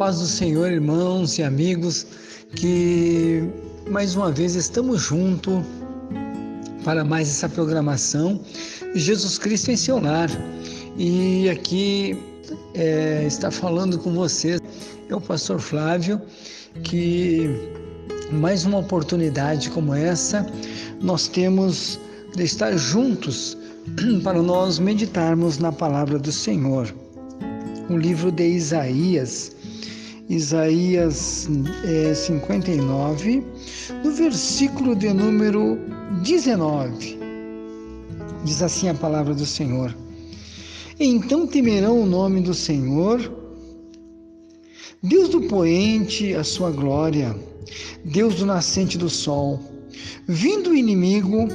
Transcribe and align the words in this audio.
paz 0.00 0.18
do 0.18 0.26
Senhor, 0.26 0.72
irmãos 0.72 1.36
e 1.36 1.42
amigos, 1.42 2.06
que 2.56 3.42
mais 3.90 4.16
uma 4.16 4.32
vez 4.32 4.54
estamos 4.54 5.02
juntos 5.02 5.62
para 6.82 7.04
mais 7.04 7.28
essa 7.28 7.50
programação 7.50 8.40
Jesus 8.94 9.36
Cristo 9.36 9.70
em 9.70 9.76
seu 9.76 10.00
lar. 10.00 10.30
E 10.96 11.50
aqui 11.50 12.18
é, 12.72 13.24
está 13.26 13.50
falando 13.50 13.98
com 13.98 14.14
vocês 14.14 14.58
é 15.10 15.14
o 15.14 15.20
pastor 15.20 15.60
Flávio, 15.60 16.18
que 16.82 17.50
mais 18.32 18.64
uma 18.64 18.78
oportunidade 18.78 19.68
como 19.68 19.92
essa 19.92 20.46
nós 21.02 21.28
temos 21.28 22.00
de 22.34 22.44
estar 22.44 22.74
juntos 22.74 23.54
para 24.24 24.40
nós 24.40 24.78
meditarmos 24.78 25.58
na 25.58 25.70
palavra 25.70 26.18
do 26.18 26.32
Senhor. 26.32 26.90
O 27.90 27.98
livro 27.98 28.32
de 28.32 28.46
Isaías, 28.46 29.59
Isaías 30.30 31.48
é, 31.82 32.14
59, 32.14 33.42
no 34.04 34.12
versículo 34.12 34.94
de 34.94 35.12
número 35.12 35.76
19. 36.22 37.18
Diz 38.44 38.62
assim 38.62 38.88
a 38.88 38.94
palavra 38.94 39.34
do 39.34 39.44
Senhor: 39.44 39.92
Então 41.00 41.48
temerão 41.48 42.00
o 42.00 42.06
nome 42.06 42.40
do 42.42 42.54
Senhor, 42.54 43.20
Deus 45.02 45.30
do 45.30 45.40
poente, 45.48 46.32
a 46.32 46.44
sua 46.44 46.70
glória, 46.70 47.34
Deus 48.04 48.36
do 48.36 48.46
nascente 48.46 48.96
do 48.96 49.10
sol. 49.10 49.58
Vindo 50.28 50.70
o 50.70 50.76
inimigo 50.76 51.48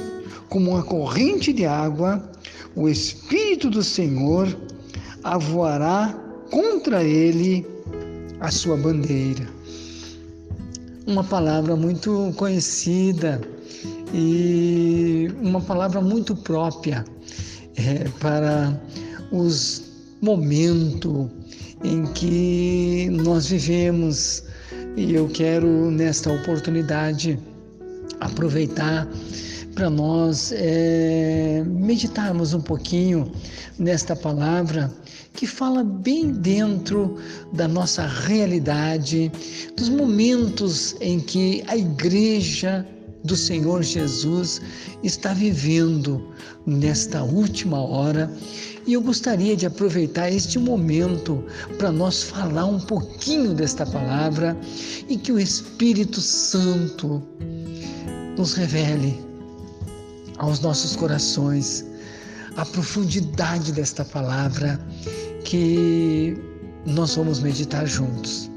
como 0.50 0.72
uma 0.72 0.82
corrente 0.82 1.50
de 1.50 1.64
água, 1.64 2.30
o 2.74 2.90
Espírito 2.90 3.70
do 3.70 3.82
Senhor 3.82 4.54
avoará 5.24 6.14
contra 6.50 7.02
ele 7.02 7.75
a 8.40 8.50
sua 8.50 8.76
bandeira. 8.76 9.46
Uma 11.06 11.24
palavra 11.24 11.76
muito 11.76 12.32
conhecida 12.36 13.40
e 14.12 15.30
uma 15.40 15.60
palavra 15.60 16.00
muito 16.00 16.34
própria 16.34 17.04
é, 17.76 18.08
para 18.20 18.78
os 19.30 19.84
momentos 20.20 21.28
em 21.84 22.04
que 22.06 23.08
nós 23.10 23.46
vivemos. 23.46 24.42
E 24.96 25.14
eu 25.14 25.28
quero, 25.28 25.90
nesta 25.90 26.32
oportunidade, 26.32 27.38
aproveitar 28.20 29.06
para 29.76 29.90
nós 29.90 30.52
é, 30.56 31.62
meditarmos 31.66 32.54
um 32.54 32.60
pouquinho 32.62 33.30
nesta 33.78 34.16
palavra 34.16 34.90
que 35.34 35.46
fala 35.46 35.84
bem 35.84 36.32
dentro 36.32 37.18
da 37.52 37.68
nossa 37.68 38.06
realidade, 38.06 39.30
dos 39.76 39.90
momentos 39.90 40.96
em 40.98 41.20
que 41.20 41.62
a 41.66 41.76
igreja 41.76 42.88
do 43.22 43.36
Senhor 43.36 43.82
Jesus 43.82 44.62
está 45.02 45.34
vivendo 45.34 46.26
nesta 46.64 47.22
última 47.22 47.78
hora. 47.78 48.32
E 48.86 48.94
eu 48.94 49.02
gostaria 49.02 49.54
de 49.54 49.66
aproveitar 49.66 50.32
este 50.32 50.58
momento 50.58 51.44
para 51.76 51.92
nós 51.92 52.22
falar 52.22 52.64
um 52.64 52.80
pouquinho 52.80 53.52
desta 53.52 53.84
palavra 53.84 54.56
e 55.06 55.18
que 55.18 55.32
o 55.32 55.38
Espírito 55.38 56.22
Santo 56.22 57.22
nos 58.38 58.54
revele 58.54 59.25
aos 60.38 60.60
nossos 60.60 60.96
corações 60.96 61.84
a 62.56 62.64
profundidade 62.64 63.72
desta 63.72 64.04
palavra 64.04 64.80
que 65.44 66.36
nós 66.86 67.14
vamos 67.14 67.40
meditar 67.40 67.86
juntos. 67.86 68.50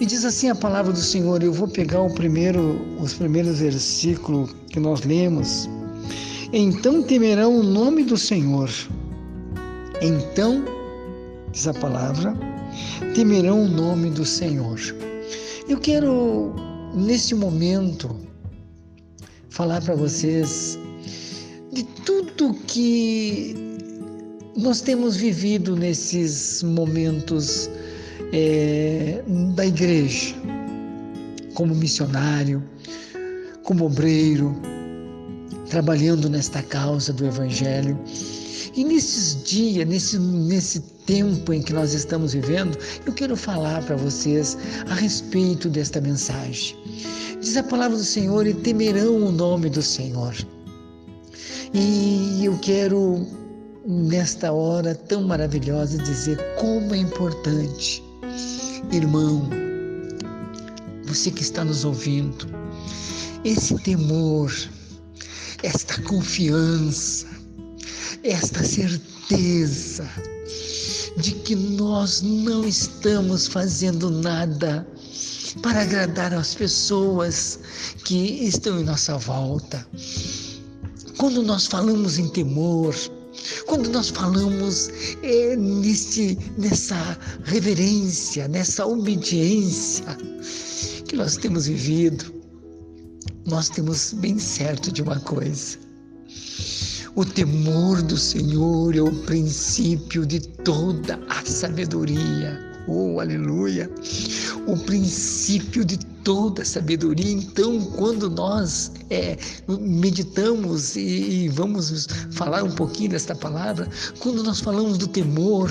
E 0.00 0.06
diz 0.06 0.24
assim 0.24 0.48
a 0.48 0.54
palavra 0.54 0.92
do 0.92 0.98
Senhor, 0.98 1.42
eu 1.42 1.52
vou 1.52 1.68
pegar 1.68 2.00
o 2.00 2.12
primeiro, 2.12 2.80
os 2.98 3.14
primeiros 3.14 3.60
versículos 3.60 4.54
que 4.70 4.80
nós 4.80 5.02
lemos. 5.02 5.68
Então 6.52 7.02
temerão 7.02 7.58
o 7.58 7.62
nome 7.62 8.04
do 8.04 8.16
Senhor. 8.16 8.70
Então, 10.02 10.64
diz 11.52 11.68
a 11.68 11.74
palavra, 11.74 12.36
temerão 13.14 13.64
o 13.64 13.68
nome 13.68 14.10
do 14.10 14.24
Senhor. 14.24 14.78
Eu 15.68 15.78
quero, 15.78 16.52
nesse 16.94 17.34
momento, 17.34 18.16
falar 19.54 19.80
para 19.82 19.94
vocês 19.94 20.76
de 21.72 21.84
tudo 22.04 22.54
que 22.66 23.54
nós 24.56 24.80
temos 24.80 25.14
vivido 25.14 25.76
nesses 25.76 26.60
momentos 26.64 27.70
é, 28.32 29.22
da 29.54 29.64
igreja, 29.64 30.34
como 31.54 31.72
missionário, 31.72 32.64
como 33.62 33.84
obreiro, 33.84 34.56
trabalhando 35.70 36.28
nesta 36.28 36.60
causa 36.60 37.12
do 37.12 37.24
Evangelho. 37.24 37.96
E 38.74 38.82
nesses 38.82 39.40
dias, 39.44 39.86
nesse, 39.86 40.18
nesse 40.18 40.80
tempo 41.06 41.52
em 41.52 41.62
que 41.62 41.72
nós 41.72 41.94
estamos 41.94 42.32
vivendo, 42.32 42.76
eu 43.06 43.12
quero 43.12 43.36
falar 43.36 43.84
para 43.84 43.94
vocês 43.94 44.58
a 44.90 44.94
respeito 44.94 45.68
desta 45.68 46.00
mensagem. 46.00 46.76
Diz 47.44 47.58
a 47.58 47.62
palavra 47.62 47.98
do 47.98 48.04
Senhor: 48.04 48.46
e 48.46 48.54
temerão 48.54 49.16
o 49.16 49.30
nome 49.30 49.68
do 49.68 49.82
Senhor. 49.82 50.34
E 51.74 52.42
eu 52.42 52.58
quero, 52.60 53.26
nesta 53.86 54.50
hora 54.50 54.94
tão 54.94 55.24
maravilhosa, 55.24 55.98
dizer 55.98 56.38
como 56.58 56.94
é 56.94 56.96
importante, 56.96 58.02
irmão, 58.90 59.50
você 61.04 61.30
que 61.30 61.42
está 61.42 61.62
nos 61.62 61.84
ouvindo, 61.84 62.46
esse 63.44 63.74
temor, 63.80 64.50
esta 65.62 66.00
confiança, 66.00 67.26
esta 68.22 68.64
certeza 68.64 70.08
de 71.18 71.32
que 71.32 71.54
nós 71.54 72.22
não 72.22 72.64
estamos 72.66 73.46
fazendo 73.46 74.10
nada 74.10 74.86
para 75.62 75.82
agradar 75.82 76.32
as 76.34 76.54
pessoas 76.54 77.58
que 78.04 78.44
estão 78.44 78.80
em 78.80 78.84
nossa 78.84 79.16
volta. 79.16 79.86
Quando 81.16 81.42
nós 81.42 81.66
falamos 81.66 82.18
em 82.18 82.28
temor, 82.28 82.94
quando 83.66 83.88
nós 83.90 84.08
falamos 84.08 84.90
é, 85.22 85.56
nesse, 85.56 86.38
nessa 86.58 87.18
reverência, 87.44 88.48
nessa 88.48 88.86
obediência 88.86 90.04
que 91.06 91.16
nós 91.16 91.36
temos 91.36 91.66
vivido, 91.66 92.32
nós 93.46 93.68
temos 93.68 94.12
bem 94.14 94.38
certo 94.38 94.90
de 94.90 95.02
uma 95.02 95.20
coisa. 95.20 95.78
O 97.16 97.24
temor 97.24 98.02
do 98.02 98.16
Senhor 98.16 98.96
é 98.96 99.00
o 99.00 99.12
princípio 99.22 100.26
de 100.26 100.40
toda 100.40 101.20
a 101.28 101.44
sabedoria. 101.44 102.60
Oh, 102.88 103.20
aleluia! 103.20 103.88
O 104.66 104.76
princípio 104.78 105.84
de 105.84 105.98
toda 106.24 106.64
sabedoria. 106.64 107.30
Então, 107.30 107.80
quando 107.96 108.30
nós 108.30 108.90
é, 109.10 109.36
meditamos 109.68 110.96
e, 110.96 111.44
e 111.44 111.48
vamos 111.48 112.06
falar 112.32 112.64
um 112.64 112.74
pouquinho 112.74 113.10
desta 113.10 113.34
palavra, 113.34 113.88
quando 114.18 114.42
nós 114.42 114.60
falamos 114.60 114.98
do 114.98 115.06
temor, 115.06 115.70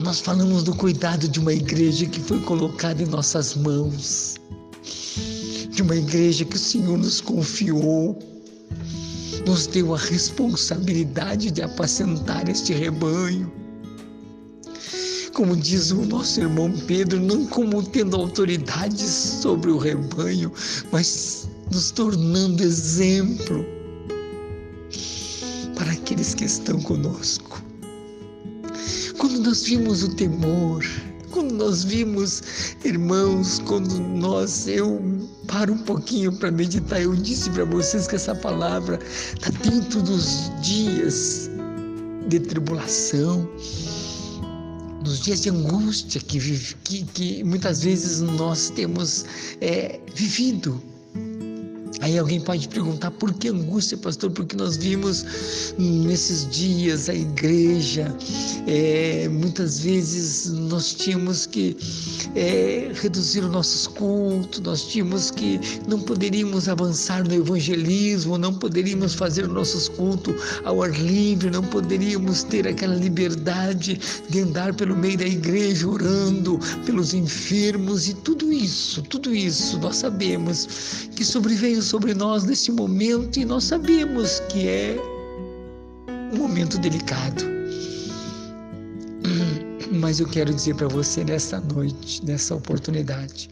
nós 0.00 0.20
falamos 0.20 0.62
do 0.62 0.74
cuidado 0.74 1.28
de 1.28 1.40
uma 1.40 1.52
igreja 1.52 2.06
que 2.06 2.20
foi 2.20 2.40
colocada 2.40 3.02
em 3.02 3.06
nossas 3.06 3.54
mãos, 3.54 4.36
de 5.70 5.82
uma 5.82 5.96
igreja 5.96 6.44
que 6.44 6.56
o 6.56 6.58
Senhor 6.58 6.96
nos 6.96 7.20
confiou, 7.20 8.18
nos 9.46 9.66
deu 9.66 9.94
a 9.94 9.98
responsabilidade 9.98 11.50
de 11.50 11.60
apacentar 11.60 12.48
este 12.48 12.72
rebanho 12.72 13.59
como 15.40 15.56
diz 15.56 15.90
o 15.90 16.04
nosso 16.04 16.38
irmão 16.38 16.70
Pedro, 16.86 17.18
não 17.18 17.46
como 17.46 17.82
tendo 17.82 18.14
autoridade 18.14 19.02
sobre 19.02 19.70
o 19.70 19.78
rebanho, 19.78 20.52
mas 20.92 21.48
nos 21.72 21.90
tornando 21.90 22.62
exemplo 22.62 23.64
para 25.74 25.92
aqueles 25.92 26.34
que 26.34 26.44
estão 26.44 26.78
conosco. 26.82 27.62
Quando 29.16 29.40
nós 29.40 29.62
vimos 29.62 30.02
o 30.02 30.14
temor, 30.14 30.84
quando 31.30 31.54
nós 31.54 31.84
vimos, 31.84 32.42
irmãos, 32.84 33.62
quando 33.64 33.98
nós, 33.98 34.68
eu 34.68 35.00
paro 35.48 35.72
um 35.72 35.78
pouquinho 35.78 36.32
para 36.32 36.50
meditar, 36.50 37.00
eu 37.00 37.16
disse 37.16 37.48
para 37.48 37.64
vocês 37.64 38.06
que 38.06 38.16
essa 38.16 38.34
palavra 38.34 38.98
está 39.32 39.48
dentro 39.66 40.02
dos 40.02 40.52
dias 40.60 41.50
de 42.28 42.40
tribulação, 42.40 43.48
nos 45.10 45.20
dias 45.20 45.40
de 45.42 45.50
angústia 45.50 46.20
que, 46.20 46.38
que, 46.84 47.02
que 47.02 47.42
muitas 47.44 47.82
vezes 47.82 48.20
nós 48.20 48.70
temos 48.70 49.24
é, 49.60 49.98
vivido. 50.14 50.80
Aí 51.98 52.16
alguém 52.16 52.40
pode 52.40 52.68
perguntar 52.68 53.10
por 53.10 53.32
que 53.34 53.48
angústia, 53.48 53.98
pastor? 53.98 54.30
Porque 54.30 54.56
nós 54.56 54.76
vimos 54.76 55.26
nesses 55.76 56.48
dias 56.48 57.08
a 57.08 57.14
igreja, 57.14 58.14
é, 58.66 59.28
muitas 59.28 59.80
vezes 59.80 60.46
nós 60.50 60.94
tínhamos 60.94 61.46
que 61.46 61.76
é, 62.36 62.92
reduzir 62.94 63.40
os 63.40 63.50
nossos 63.50 63.86
cultos, 63.88 64.60
nós 64.60 64.84
tínhamos 64.84 65.30
que 65.32 65.60
não 65.88 66.00
poderíamos 66.00 66.68
avançar 66.68 67.26
no 67.26 67.34
evangelismo, 67.34 68.38
não 68.38 68.54
poderíamos 68.54 69.14
fazer 69.14 69.48
nossos 69.48 69.88
cultos 69.88 70.34
ao 70.64 70.82
ar 70.82 70.92
livre, 70.92 71.50
não 71.50 71.62
poderíamos 71.62 72.44
ter 72.44 72.68
aquela 72.68 72.94
liberdade 72.94 74.00
de 74.28 74.40
andar 74.40 74.72
pelo 74.74 74.96
meio 74.96 75.18
da 75.18 75.26
igreja 75.26 75.88
orando 75.88 76.58
pelos 76.86 77.12
enfermos 77.12 78.08
e 78.08 78.14
tudo 78.14 78.52
isso, 78.52 79.02
tudo 79.02 79.34
isso 79.34 79.78
nós 79.78 79.96
sabemos 79.96 81.08
que 81.16 81.24
sobreveio 81.24 81.79
sobre 81.82 82.14
nós 82.14 82.44
nesse 82.44 82.70
momento 82.70 83.38
e 83.38 83.44
nós 83.44 83.64
sabemos 83.64 84.40
que 84.48 84.66
é 84.66 84.96
um 86.32 86.36
momento 86.38 86.78
delicado. 86.78 87.44
Mas 89.92 90.20
eu 90.20 90.28
quero 90.28 90.54
dizer 90.54 90.76
para 90.76 90.88
você 90.88 91.24
nessa 91.24 91.60
noite, 91.60 92.24
nessa 92.24 92.54
oportunidade, 92.54 93.50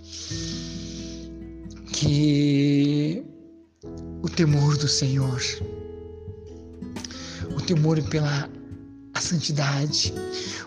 que 1.93 3.25
o 4.23 4.29
temor 4.29 4.77
do 4.77 4.87
Senhor, 4.87 5.41
o 7.57 7.61
temor 7.63 8.01
pela 8.05 8.49
a 9.19 9.21
santidade, 9.21 10.15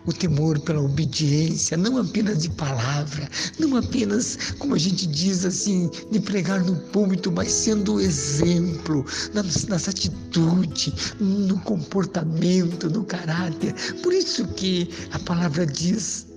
o 0.06 0.14
temor 0.14 0.60
pela 0.60 0.82
obediência, 0.82 1.78
não 1.78 1.98
apenas 1.98 2.44
de 2.44 2.50
palavra, 2.50 3.28
não 3.58 3.78
apenas, 3.78 4.54
como 4.60 4.76
a 4.76 4.78
gente 4.78 5.08
diz 5.08 5.46
assim, 5.46 5.90
de 6.12 6.20
pregar 6.20 6.64
no 6.64 6.76
púlpito, 6.76 7.32
mas 7.32 7.52
sendo 7.52 8.00
exemplo 8.00 9.06
nas, 9.34 9.66
nas 9.68 9.88
atitudes, 9.88 11.16
no 11.20 11.58
comportamento, 11.62 12.90
no 12.90 13.06
caráter. 13.06 13.74
Por 14.04 14.14
isso 14.14 14.46
que 14.50 14.90
a 15.12 15.20
palavra 15.20 15.66
diz 15.66 16.28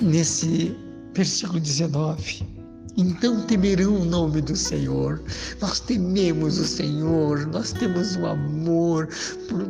nesse 0.00 0.76
versículo 1.14 1.60
19 1.60 2.53
então 2.96 3.40
temerão 3.42 3.96
o 3.96 4.04
nome 4.04 4.40
do 4.40 4.54
Senhor. 4.54 5.20
Nós 5.60 5.80
tememos 5.80 6.58
o 6.58 6.64
Senhor, 6.64 7.46
nós 7.46 7.72
temos 7.72 8.16
o 8.16 8.26
amor. 8.26 9.08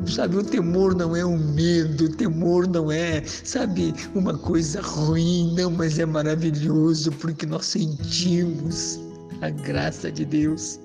Sabe, 0.07 0.37
o 0.37 0.45
temor 0.45 0.95
não 0.95 1.17
é 1.17 1.25
um 1.25 1.39
medo, 1.55 2.05
o 2.05 2.09
temor 2.11 2.69
não 2.69 2.93
é, 2.93 3.25
sabe, 3.25 3.95
uma 4.15 4.37
coisa 4.37 4.81
ruim, 4.81 5.55
não, 5.57 5.71
mas 5.71 5.99
é 5.99 6.05
maravilhoso 6.05 7.11
porque 7.13 7.47
nós 7.47 7.67
sentimos 7.67 9.01
a 9.41 9.51
graça 9.51 10.13
de 10.13 10.25
Deus. 10.25 10.79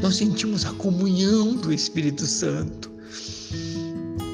Nós 0.00 0.16
sentimos 0.16 0.64
a 0.64 0.72
comunhão 0.74 1.56
do 1.56 1.72
Espírito 1.72 2.24
Santo. 2.24 2.90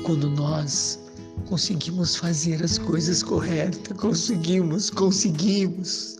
Quando 0.04 0.28
nós 0.30 0.98
conseguimos 1.46 2.16
fazer 2.16 2.62
as 2.62 2.78
coisas 2.78 3.22
corretas, 3.22 3.96
conseguimos, 3.96 4.90
conseguimos 4.90 6.18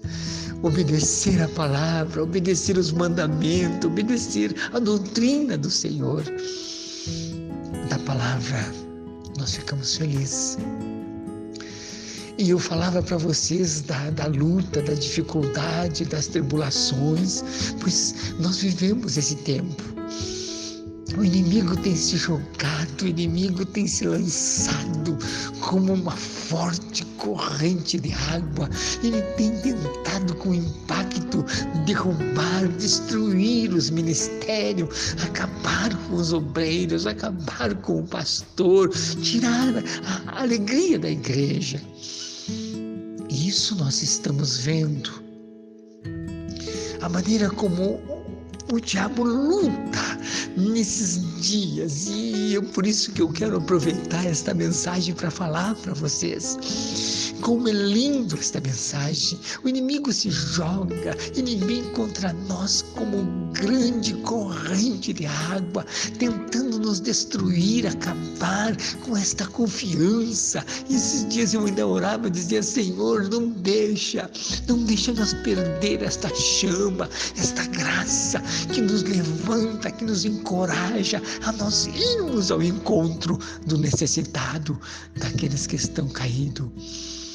obedecer 0.64 1.43
a 1.43 1.49
palavra, 1.49 2.22
obedecer 2.22 2.78
os 2.78 2.90
mandamentos, 2.90 3.84
obedecer 3.84 4.55
a 4.72 4.78
doutrina 4.78 5.58
do 5.58 5.70
Senhor. 5.70 6.25
Da 7.90 7.99
palavra, 8.00 8.72
nós 9.38 9.56
ficamos 9.56 9.96
felizes. 9.96 10.56
E 12.38 12.50
eu 12.50 12.58
falava 12.58 13.02
para 13.02 13.19
vocês 13.19 13.82
da, 13.82 14.11
da 14.11 14.26
luta, 14.26 14.82
da 14.82 14.94
dificuldade, 14.94 16.05
das 16.06 16.26
tribulações, 16.28 17.44
pois 17.81 18.34
nós 18.40 18.58
vivemos 18.58 19.16
esse 19.16 19.37
tempo. 19.37 19.94
O 21.17 21.23
inimigo 21.23 21.77
tem 21.77 21.95
se 21.95 22.17
jogado, 22.17 23.03
o 23.03 23.06
inimigo 23.06 23.65
tem 23.65 23.87
se 23.87 24.06
lançado 24.06 25.17
como 25.61 25.93
uma 25.93 26.17
forte 26.17 27.05
corrente 27.19 28.01
de 28.01 28.12
água. 28.33 28.69
Ele 29.03 29.23
tem 29.37 29.51
tentado 29.61 30.35
com 30.37 30.55
impacto 30.55 31.45
derrubar, 31.85 32.67
destruir 32.79 33.73
os 33.73 33.91
ministérios, 33.91 35.15
acabar 35.23 35.95
com 36.09 36.17
os 36.17 36.33
obreiros, 36.33 37.07
acabar 37.07 37.75
com 37.77 38.00
o 38.00 38.07
pastor, 38.07 38.89
tirar 39.23 39.75
a 40.27 40.43
alegria 40.43 40.99
da 40.99 41.11
igreja. 41.11 41.81
Isso 43.31 43.77
nós 43.77 44.03
estamos 44.03 44.59
vendo. 44.59 45.23
A 47.00 47.09
maneira 47.09 47.50
como 47.50 48.00
o 48.73 48.81
diabo 48.81 49.23
luta 49.23 50.19
nesses 50.56 51.21
dias 51.41 52.06
e 52.06 52.56
é 52.56 52.61
por 52.61 52.87
isso 52.87 53.12
que 53.12 53.23
eu 53.23 53.29
quero 53.29 53.56
aproveitar 53.56 54.25
esta 54.25 54.55
mensagem 54.55 55.15
para 55.15 55.31
falar 55.31 55.75
para 55.77 55.95
vocês. 55.95 57.24
Como 57.44 57.69
é 57.69 57.73
lindo 57.73 58.38
esta 58.38 58.58
mensagem. 58.58 59.38
O 59.62 59.69
inimigo 59.69 60.11
se 60.11 60.31
joga, 60.31 61.14
ele 61.37 61.56
vem 61.56 61.85
contra 61.93 62.32
nós 62.32 62.81
como 62.94 63.19
um 63.19 63.52
grande 63.52 64.14
corrente 64.23 65.12
de 65.12 65.26
água, 65.26 65.85
tentando 66.19 66.79
nos 66.79 67.00
destruir, 67.00 67.87
acabar 67.87 68.75
com 69.02 69.14
esta 69.14 69.46
confiança. 69.46 70.64
E 70.88 70.94
esses 70.94 71.29
dias 71.29 71.52
eu 71.52 71.67
ainda 71.67 71.87
orava 71.87 72.29
e 72.29 72.31
dizia: 72.31 72.62
Senhor, 72.62 73.29
não 73.29 73.50
deixa, 73.50 74.31
não 74.67 74.82
deixa 74.82 75.12
nós 75.12 75.35
perder 75.35 76.02
esta 76.02 76.35
chama, 76.35 77.11
esta 77.37 77.67
graça 77.67 78.40
que 78.73 78.81
nos 78.81 79.02
levanta, 79.02 79.90
que 79.90 80.05
nos 80.06 80.25
encoraja 80.25 81.20
a 81.44 81.52
nós 81.52 81.88
irmos 81.88 82.50
ao 82.50 82.62
encontro 82.62 83.38
do 83.67 83.76
necessitado, 83.76 84.81
daqueles 85.14 85.67
que 85.67 85.76
estão 85.76 86.08
caídos. 86.08 87.34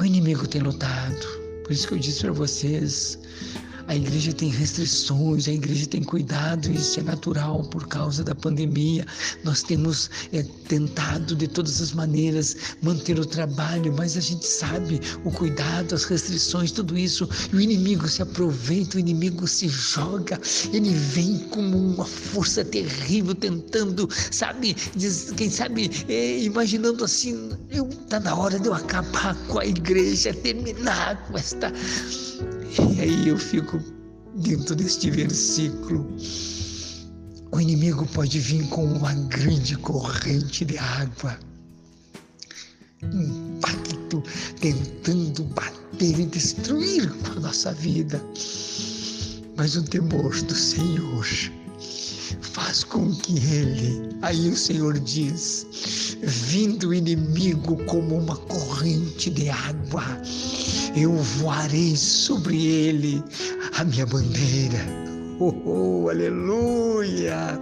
O 0.00 0.04
inimigo 0.04 0.46
tem 0.46 0.60
lutado. 0.60 1.26
Por 1.64 1.72
isso 1.72 1.88
que 1.88 1.94
eu 1.94 1.98
disse 1.98 2.20
para 2.20 2.32
vocês, 2.32 3.18
a 3.88 3.96
igreja 3.96 4.32
tem 4.34 4.50
restrições, 4.50 5.48
a 5.48 5.52
igreja 5.52 5.86
tem 5.86 6.02
cuidado, 6.02 6.70
isso 6.70 7.00
é 7.00 7.02
natural 7.02 7.64
por 7.64 7.88
causa 7.88 8.22
da 8.22 8.34
pandemia. 8.34 9.06
Nós 9.42 9.62
temos 9.62 10.10
é, 10.30 10.42
tentado 10.68 11.34
de 11.34 11.48
todas 11.48 11.80
as 11.80 11.92
maneiras 11.92 12.54
manter 12.82 13.18
o 13.18 13.24
trabalho, 13.24 13.94
mas 13.96 14.16
a 14.16 14.20
gente 14.20 14.46
sabe 14.46 15.00
o 15.24 15.30
cuidado, 15.30 15.94
as 15.94 16.04
restrições, 16.04 16.70
tudo 16.70 16.98
isso. 16.98 17.26
E 17.50 17.56
o 17.56 17.60
inimigo 17.60 18.06
se 18.06 18.20
aproveita, 18.20 18.98
o 18.98 19.00
inimigo 19.00 19.48
se 19.48 19.68
joga, 19.68 20.38
ele 20.70 20.90
vem 20.90 21.38
como 21.50 21.78
uma 21.78 22.04
força 22.04 22.62
terrível, 22.62 23.34
tentando, 23.34 24.06
sabe, 24.30 24.76
diz, 24.94 25.32
quem 25.34 25.48
sabe, 25.48 25.90
é, 26.08 26.40
imaginando 26.40 27.04
assim, 27.04 27.52
está 28.04 28.20
na 28.20 28.36
hora 28.36 28.58
de 28.58 28.68
eu 28.68 28.74
acabar 28.74 29.34
com 29.46 29.58
a 29.58 29.64
igreja, 29.64 30.34
terminar 30.34 31.26
com 31.26 31.38
esta 31.38 31.72
e 32.96 33.00
aí 33.00 33.28
eu 33.28 33.38
fico 33.38 33.80
dentro 34.36 34.74
deste 34.74 35.10
versículo. 35.10 36.06
O 37.50 37.60
inimigo 37.60 38.06
pode 38.08 38.38
vir 38.38 38.66
com 38.68 38.84
uma 38.84 39.14
grande 39.14 39.76
corrente 39.78 40.64
de 40.64 40.76
água, 40.76 41.38
impacto, 43.02 44.22
tentando 44.60 45.44
bater 45.44 46.20
e 46.20 46.26
destruir 46.26 47.10
com 47.10 47.38
a 47.38 47.40
nossa 47.40 47.72
vida. 47.72 48.22
Mas 49.56 49.76
o 49.76 49.82
temor 49.82 50.30
do 50.42 50.54
Senhor 50.54 51.26
faz 52.42 52.84
com 52.84 53.14
que 53.14 53.38
ele, 53.38 54.10
aí 54.22 54.50
o 54.50 54.56
Senhor 54.56 54.98
diz, 55.00 55.66
vindo 56.22 56.88
o 56.88 56.94
inimigo 56.94 57.82
como 57.86 58.18
uma 58.18 58.36
corrente 58.36 59.30
de 59.30 59.48
água, 59.48 60.04
eu 60.96 61.14
voarei 61.14 61.96
sobre 61.96 62.66
ele 62.66 63.22
a 63.76 63.84
minha 63.84 64.06
bandeira. 64.06 64.78
Oh, 65.40 65.54
oh, 65.64 66.08
aleluia! 66.08 67.60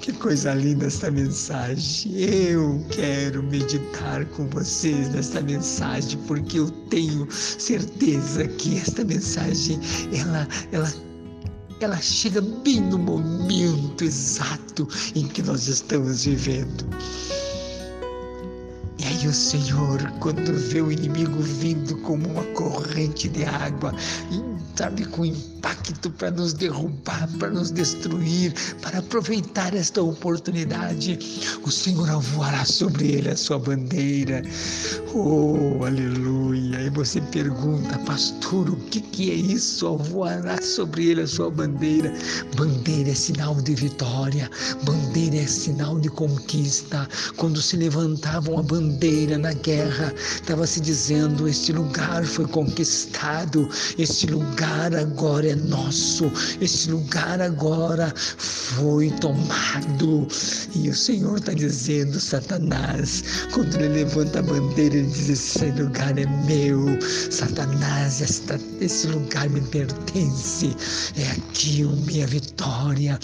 Que 0.00 0.12
coisa 0.12 0.52
linda 0.54 0.86
esta 0.86 1.10
mensagem. 1.10 2.12
Eu 2.18 2.84
quero 2.90 3.42
meditar 3.44 4.24
com 4.26 4.48
vocês 4.48 5.08
nesta 5.10 5.40
mensagem 5.40 6.18
porque 6.26 6.58
eu 6.58 6.68
tenho 6.90 7.28
certeza 7.30 8.48
que 8.48 8.78
esta 8.78 9.04
mensagem 9.04 9.78
ela 10.12 10.48
ela 10.72 10.92
ela 11.80 11.96
chega 12.00 12.40
bem 12.40 12.80
no 12.80 12.98
momento 12.98 14.04
exato 14.04 14.88
em 15.14 15.26
que 15.28 15.42
nós 15.42 15.68
estamos 15.68 16.24
vivendo. 16.24 16.84
E 19.22 19.28
o 19.28 19.32
Senhor, 19.32 20.02
quando 20.18 20.52
vê 20.52 20.82
o 20.82 20.90
inimigo 20.90 21.40
vindo 21.40 21.96
como 21.98 22.28
uma 22.28 22.42
corrente 22.54 23.28
de 23.28 23.44
água, 23.44 23.94
sabe, 24.76 25.04
com 25.04 25.24
impacto 25.24 26.10
para 26.10 26.30
nos 26.30 26.52
derrubar, 26.52 27.28
para 27.38 27.50
nos 27.50 27.70
destruir, 27.70 28.54
para 28.80 28.98
aproveitar 28.98 29.74
esta 29.74 30.02
oportunidade. 30.02 31.18
O 31.62 31.70
Senhor 31.70 32.08
voará 32.20 32.64
sobre 32.64 33.12
ele 33.12 33.30
a 33.30 33.36
sua 33.36 33.58
bandeira. 33.58 34.42
Oh, 35.14 35.84
aleluia! 35.84 36.80
E 36.80 36.90
você 36.90 37.20
pergunta, 37.20 37.98
pastor, 38.00 38.70
o 38.70 38.76
que, 38.76 39.00
que 39.00 39.30
é 39.30 39.34
isso? 39.34 39.96
Voará 39.98 40.60
sobre 40.62 41.06
ele 41.06 41.22
a 41.22 41.26
sua 41.26 41.50
bandeira. 41.50 42.12
Bandeira 42.56 43.10
é 43.10 43.14
sinal 43.14 43.54
de 43.56 43.74
vitória, 43.74 44.50
bandeira 44.84 45.36
é 45.36 45.46
sinal 45.46 46.00
de 46.00 46.08
conquista. 46.08 47.08
Quando 47.36 47.60
se 47.60 47.76
levantavam 47.76 48.58
a 48.58 48.62
bandeira 48.62 49.36
na 49.36 49.52
guerra, 49.52 50.14
estava 50.16 50.66
se 50.66 50.80
dizendo: 50.80 51.46
este 51.46 51.72
lugar 51.72 52.24
foi 52.24 52.46
conquistado, 52.46 53.68
este 53.98 54.26
lugar 54.26 54.61
agora 54.66 55.48
é 55.48 55.54
nosso, 55.54 56.30
este 56.60 56.90
lugar 56.90 57.40
agora 57.40 58.12
foi 58.16 59.10
tomado. 59.10 60.26
E 60.74 60.88
o 60.88 60.94
Senhor 60.94 61.38
está 61.38 61.52
dizendo, 61.52 62.18
Satanás, 62.18 63.24
quando 63.52 63.74
ele 63.76 64.04
levanta 64.04 64.38
a 64.38 64.42
bandeira, 64.42 64.96
ele 64.96 65.08
diz: 65.08 65.28
esse 65.28 65.70
lugar 65.72 66.16
é 66.18 66.26
meu. 66.46 66.98
Satanás, 67.30 68.20
esta, 68.20 68.58
esse 68.80 69.06
lugar 69.08 69.48
me 69.50 69.60
pertence. 69.60 70.74
É 71.16 71.30
aqui 71.32 71.82
a 71.82 71.88
minha 72.06 72.26
vitória. 72.26 73.18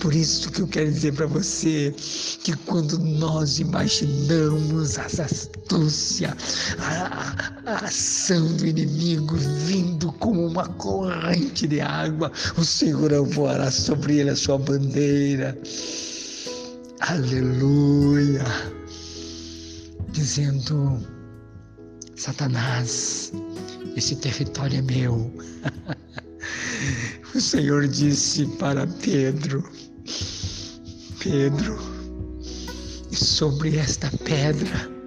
Por 0.00 0.14
isso 0.14 0.50
que 0.50 0.62
eu 0.62 0.68
quero 0.68 0.90
dizer 0.90 1.12
para 1.14 1.26
você 1.26 1.94
que 2.42 2.56
quando 2.66 2.98
nós 2.98 3.58
imaginamos 3.58 4.98
as 4.98 5.20
astúcia, 5.20 6.36
a, 6.78 7.52
a 7.66 7.84
ação 7.84 8.46
do 8.56 8.66
inimigo 8.66 9.36
vindo 9.36 10.12
como 10.12 10.46
uma 10.46 10.66
corrente 10.78 11.66
de 11.66 11.80
água, 11.80 12.32
o 12.56 12.64
Senhor 12.64 13.12
voará 13.26 13.70
sobre 13.70 14.18
ele 14.18 14.30
a 14.30 14.36
sua 14.36 14.58
bandeira. 14.58 15.58
Aleluia! 17.00 18.44
Dizendo, 20.12 20.98
Satanás, 22.16 23.32
esse 23.96 24.16
território 24.16 24.78
é 24.78 24.82
meu. 24.82 25.32
o 27.34 27.40
Senhor 27.40 27.86
disse 27.86 28.46
para 28.58 28.86
Pedro, 28.86 29.62
Pedro, 31.20 31.78
sobre 33.12 33.76
esta 33.76 34.10
pedra 34.24 34.98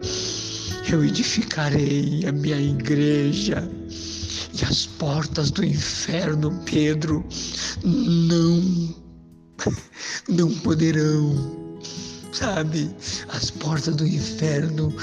eu 0.92 1.06
edificarei 1.06 2.26
a 2.28 2.32
minha 2.34 2.60
igreja 2.60 3.66
e 4.62 4.66
as 4.66 4.86
portas 4.86 5.50
do 5.52 5.66
inferno, 5.66 6.52
Pedro, 6.66 7.26
não, 7.84 8.96
não 10.30 10.52
poderão, 10.60 11.80
sabe? 12.32 12.94
As 13.30 13.50
portas 13.50 13.96
do 13.96 14.06
inferno 14.06 14.94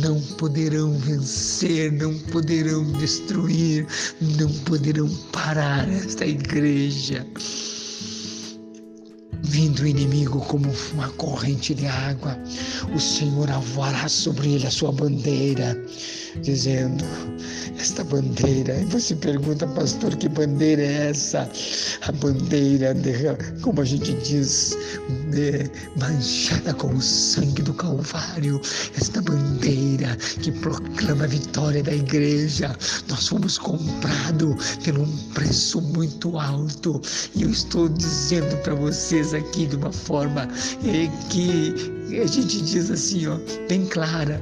não 0.00 0.20
poderão 0.38 0.98
vencer, 0.98 1.92
não 1.92 2.18
poderão 2.30 2.84
destruir, 2.92 3.86
não 4.20 4.50
poderão 4.64 5.08
parar 5.32 5.88
esta 5.88 6.26
igreja 6.26 7.24
vindo 9.44 9.82
o 9.82 9.86
inimigo 9.86 10.40
como 10.40 10.72
uma 10.94 11.08
corrente 11.10 11.74
de 11.74 11.86
água, 11.86 12.36
o 12.92 12.98
Senhor 12.98 13.48
alvará 13.50 14.08
sobre 14.08 14.54
ele 14.54 14.66
a 14.66 14.70
sua 14.70 14.90
bandeira, 14.90 15.80
dizendo: 16.42 17.04
Esta 17.78 18.04
bandeira. 18.04 18.80
E 18.80 18.84
você 18.86 19.14
pergunta, 19.14 19.66
pastor, 19.68 20.16
que 20.16 20.28
bandeira 20.28 20.82
é 20.82 21.10
essa? 21.10 21.48
A 22.02 22.12
bandeira, 22.12 22.94
de, 22.94 23.12
como 23.60 23.80
a 23.80 23.84
gente 23.84 24.12
diz, 24.14 24.76
de, 25.30 25.70
manchada 25.98 26.74
com 26.74 26.94
o 26.94 27.00
sangue 27.00 27.62
do 27.62 27.74
Calvário. 27.74 28.60
Esta 28.96 29.20
bandeira 29.22 30.16
que 30.42 30.52
proclama 30.52 31.24
a 31.24 31.28
vitória 31.28 31.82
da 31.82 31.92
igreja. 31.94 32.76
Nós 33.08 33.28
fomos 33.28 33.58
comprados 33.58 34.76
por 34.84 34.98
um 34.98 35.16
preço 35.34 35.80
muito 35.80 36.38
alto. 36.38 37.00
E 37.34 37.42
eu 37.42 37.50
estou 37.50 37.88
dizendo 37.88 38.56
para 38.62 38.74
vocês 38.74 39.34
aqui 39.34 39.66
de 39.66 39.76
uma 39.76 39.92
forma 39.92 40.48
é, 40.84 41.08
que 41.30 41.74
a 42.22 42.26
gente 42.26 42.60
diz 42.62 42.90
assim, 42.90 43.26
ó, 43.26 43.38
bem 43.68 43.86
clara. 43.86 44.40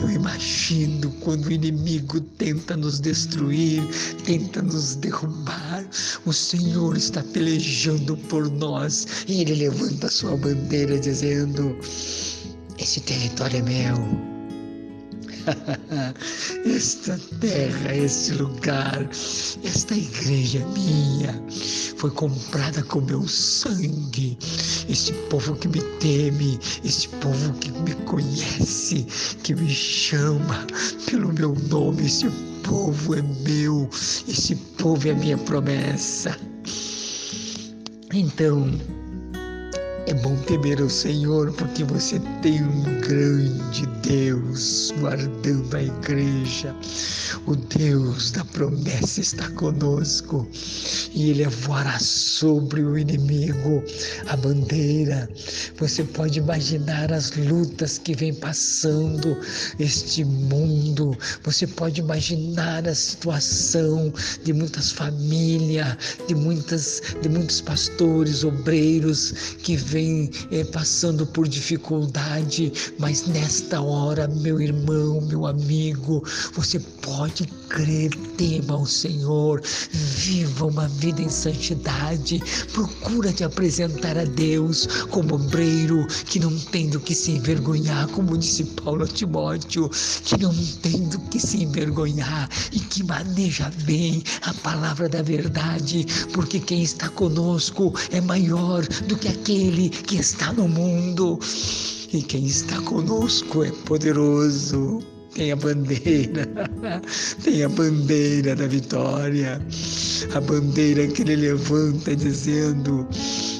Eu 0.00 0.10
imagino 0.10 1.10
quando 1.20 1.46
o 1.46 1.52
inimigo 1.52 2.20
tenta 2.20 2.76
nos 2.76 2.98
destruir, 2.98 3.82
tenta 4.24 4.62
nos 4.62 4.94
derrubar, 4.96 5.86
o 6.24 6.32
Senhor 6.32 6.96
está 6.96 7.22
pelejando 7.22 8.16
por 8.16 8.50
nós 8.50 9.06
e 9.28 9.42
ele 9.42 9.54
levanta 9.54 10.08
sua 10.08 10.36
bandeira 10.36 10.98
dizendo: 10.98 11.76
Esse 12.78 13.00
território 13.00 13.58
é 13.58 13.62
meu 13.62 14.31
esta 16.66 17.18
terra, 17.40 17.94
este 17.94 18.32
lugar, 18.34 19.08
esta 19.64 19.94
igreja 19.94 20.60
é 20.60 20.64
minha, 20.66 21.42
foi 21.96 22.10
comprada 22.10 22.82
com 22.84 23.00
meu 23.00 23.26
sangue. 23.26 24.38
Este 24.88 25.12
povo 25.30 25.54
que 25.56 25.68
me 25.68 25.80
teme, 25.98 26.58
este 26.84 27.08
povo 27.08 27.52
que 27.54 27.70
me 27.72 27.94
conhece, 28.04 29.06
que 29.42 29.54
me 29.54 29.68
chama 29.70 30.66
pelo 31.06 31.32
meu 31.32 31.54
nome, 31.68 32.06
este 32.06 32.30
povo 32.62 33.14
é 33.14 33.22
meu, 33.22 33.88
este 34.28 34.56
povo 34.78 35.08
é 35.08 35.14
minha 35.14 35.38
promessa. 35.38 36.36
Então, 38.12 38.68
é 40.06 40.14
bom 40.14 40.36
temer 40.42 40.80
o 40.80 40.90
Senhor 40.90 41.52
porque 41.52 41.84
você 41.84 42.20
tem 42.42 42.62
um 42.62 43.00
grande 43.00 43.86
Deus 44.02 44.92
guardando 44.98 45.74
a 45.74 45.82
igreja. 45.82 46.74
O 47.46 47.56
Deus 47.56 48.30
da 48.32 48.44
promessa 48.44 49.20
está 49.20 49.48
conosco 49.52 50.46
e 51.14 51.30
ele 51.30 51.46
voará 51.46 51.98
sobre 51.98 52.82
o 52.82 52.98
inimigo 52.98 53.82
a 54.28 54.36
bandeira. 54.36 55.28
Você 55.78 56.04
pode 56.04 56.40
imaginar 56.40 57.12
as 57.12 57.34
lutas 57.36 57.98
que 57.98 58.14
vem 58.14 58.34
passando 58.34 59.38
este 59.78 60.24
mundo. 60.24 61.16
Você 61.44 61.66
pode 61.66 62.00
imaginar 62.00 62.86
a 62.86 62.94
situação 62.94 64.12
de 64.44 64.52
muitas 64.52 64.92
famílias, 64.92 65.96
de 66.26 66.34
muitas 66.34 67.00
de 67.22 67.28
muitos 67.28 67.60
pastores, 67.60 68.44
obreiros 68.44 69.56
que 69.62 69.76
vem 69.92 70.30
é, 70.50 70.64
passando 70.64 71.26
por 71.26 71.46
dificuldade, 71.46 72.72
mas 72.98 73.26
nesta 73.26 73.82
hora, 73.82 74.26
meu 74.26 74.58
irmão, 74.58 75.20
meu 75.20 75.46
amigo, 75.46 76.24
você 76.54 76.80
pode 76.80 77.46
crer, 77.72 78.10
tema 78.36 78.74
ao 78.74 78.86
Senhor, 78.86 79.62
viva 79.90 80.66
uma 80.66 80.88
vida 80.88 81.22
em 81.22 81.28
santidade, 81.28 82.42
procura 82.72 83.32
te 83.32 83.44
apresentar 83.44 84.16
a 84.16 84.24
Deus 84.24 84.86
como 85.10 85.34
obreiro 85.34 86.06
que 86.26 86.38
não 86.38 86.56
tem 86.56 86.88
do 86.88 87.00
que 87.00 87.14
se 87.14 87.32
envergonhar, 87.32 88.08
como 88.08 88.36
disse 88.38 88.64
Paulo 88.64 89.04
a 89.04 89.08
Timóteo, 89.08 89.90
que 90.24 90.38
não 90.38 90.54
tem 90.82 91.08
do 91.08 91.18
que 91.30 91.40
se 91.40 91.62
envergonhar 91.62 92.48
e 92.72 92.78
que 92.78 93.02
maneja 93.04 93.70
bem 93.84 94.22
a 94.42 94.54
palavra 94.54 95.08
da 95.08 95.22
verdade, 95.22 96.06
porque 96.32 96.60
quem 96.60 96.82
está 96.82 97.08
conosco 97.08 97.94
é 98.10 98.20
maior 98.20 98.86
do 99.06 99.16
que 99.16 99.28
aquele 99.28 99.52
aquele 99.52 99.90
que 99.90 100.16
está 100.16 100.52
no 100.52 100.68
mundo. 100.68 101.38
E 102.12 102.22
quem 102.22 102.46
está 102.46 102.80
conosco 102.82 103.64
é 103.64 103.70
poderoso. 103.70 105.11
Tem 105.34 105.50
a 105.50 105.56
bandeira, 105.56 106.46
tem 107.42 107.64
a 107.64 107.68
bandeira 107.68 108.54
da 108.54 108.66
vitória, 108.66 109.60
a 110.34 110.40
bandeira 110.40 111.06
que 111.06 111.22
ele 111.22 111.36
levanta 111.36 112.14
dizendo, 112.14 113.08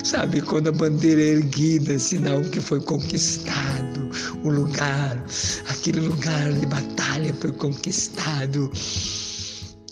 sabe, 0.05 0.43
quando 0.43 0.69
a 0.69 0.73
bandeira 0.73 1.23
é 1.23 1.29
erguida, 1.29 1.99
sinal 1.99 2.43
que 2.43 2.61
foi 2.61 2.81
conquistado 2.81 4.11
o 4.45 4.51
lugar, 4.51 5.25
aquele 5.69 6.01
lugar 6.01 6.53
de 6.53 6.67
batalha 6.67 7.35
foi 7.41 7.53
conquistado. 7.53 8.71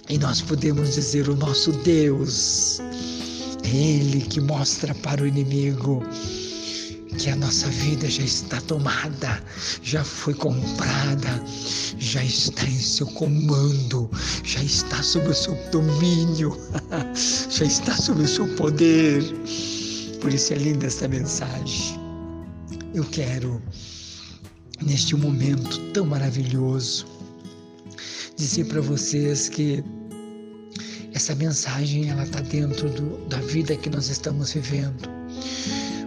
E 0.09 0.19
nós 0.19 0.43
podemos 0.43 0.95
dizer: 0.95 1.29
o 1.29 1.37
nosso 1.37 1.73
Deus 1.73 2.81
ele 3.65 4.21
que 4.23 4.41
mostra 4.41 4.95
para 4.97 5.23
o 5.23 5.27
inimigo 5.27 6.03
que 7.19 7.31
a 7.31 7.37
nossa 7.37 7.69
vida 7.69 8.09
já 8.09 8.23
está 8.23 8.61
tomada, 8.63 9.43
já 9.83 10.05
foi 10.05 10.35
comprada, 10.35 11.43
já 11.99 12.25
está 12.25 12.65
em 12.65 12.79
seu 12.79 13.07
comando, 13.09 14.11
já 14.45 14.63
está 14.63 15.03
sob 15.03 15.29
o 15.29 15.35
seu 15.35 15.55
domínio, 15.71 16.57
já 17.51 17.65
está 17.65 17.97
sob 17.97 18.23
o 18.23 18.29
seu 18.29 18.47
poder. 18.57 19.23
Por 20.21 20.33
isso 20.33 20.53
é 20.53 20.57
linda 20.57 20.87
esta 20.87 21.09
mensagem. 21.09 21.99
Eu 22.95 23.05
quero, 23.05 23.61
neste 24.83 25.15
momento 25.17 25.79
tão 25.93 26.07
maravilhoso, 26.07 27.07
dizer 28.37 28.65
para 28.67 28.81
vocês 28.81 29.49
que 29.49 29.85
essa 31.13 31.35
mensagem 31.35 32.09
ela 32.09 32.23
está 32.25 32.41
dentro 32.41 32.89
do, 32.91 33.19
da 33.29 33.39
vida 33.39 33.77
que 33.77 33.91
nós 33.91 34.09
estamos 34.09 34.53
vivendo. 34.53 35.09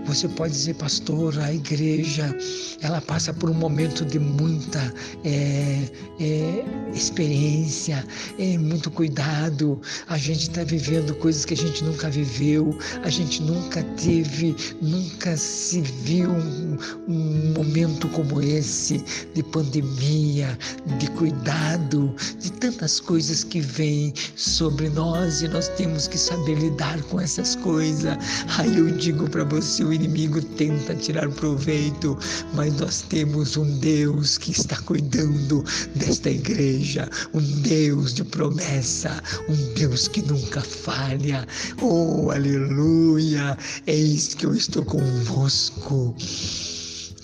Você 0.05 0.27
pode 0.27 0.53
dizer, 0.53 0.75
pastor, 0.75 1.37
a 1.39 1.53
igreja 1.53 2.35
ela 2.81 2.99
passa 2.99 3.33
por 3.33 3.49
um 3.49 3.53
momento 3.53 4.03
de 4.03 4.19
muita 4.19 4.93
é, 5.23 5.79
é, 6.19 6.65
experiência, 6.93 8.05
é, 8.37 8.57
muito 8.57 8.91
cuidado. 8.91 9.79
A 10.07 10.17
gente 10.17 10.49
está 10.49 10.63
vivendo 10.63 11.15
coisas 11.15 11.45
que 11.45 11.53
a 11.53 11.57
gente 11.57 11.83
nunca 11.83 12.09
viveu, 12.09 12.77
a 13.03 13.09
gente 13.09 13.41
nunca 13.41 13.81
teve, 13.95 14.55
nunca 14.81 15.37
se 15.37 15.81
viu 15.81 16.29
um, 16.29 16.77
um 17.07 17.53
momento 17.53 18.09
como 18.09 18.41
esse 18.41 19.03
de 19.33 19.41
pandemia, 19.43 20.57
de 20.99 21.09
cuidado, 21.11 22.13
de 22.39 22.51
tantas 22.51 22.99
coisas 22.99 23.43
que 23.43 23.61
vêm 23.61 24.13
sobre 24.35 24.89
nós 24.89 25.41
e 25.41 25.47
nós 25.47 25.69
temos 25.69 26.07
que 26.07 26.17
saber 26.17 26.55
lidar 26.55 27.01
com 27.03 27.21
essas 27.21 27.55
coisas. 27.55 28.17
Aí 28.57 28.77
eu 28.77 28.91
digo 28.91 29.29
para 29.29 29.45
você, 29.45 29.92
o 29.93 29.95
inimigo 29.95 30.41
tenta 30.41 30.95
tirar 30.95 31.29
proveito, 31.29 32.17
mas 32.55 32.73
nós 32.79 33.03
temos 33.03 33.55
um 33.57 33.77
Deus 33.77 34.39
que 34.39 34.51
está 34.51 34.75
cuidando 34.81 35.63
desta 35.95 36.31
igreja, 36.31 37.07
um 37.31 37.41
Deus 37.61 38.15
de 38.15 38.23
promessa, 38.23 39.21
um 39.47 39.73
Deus 39.75 40.07
que 40.07 40.23
nunca 40.23 40.61
falha. 40.61 41.47
Oh, 41.79 42.31
aleluia! 42.31 43.55
Eis 43.85 44.33
que 44.33 44.47
eu 44.47 44.55
estou 44.55 44.83
convosco 44.83 46.15